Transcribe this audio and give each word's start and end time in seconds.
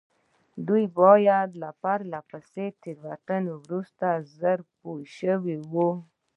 دوی 0.67 0.85
باید 0.99 1.49
له 1.61 1.69
پرله 1.81 2.19
پسې 2.29 2.65
تېروتنو 2.81 3.53
وروسته 3.65 4.05
ژر 4.35 4.59
پوه 4.77 5.01
شوي 5.17 5.57
وای. 5.71 5.95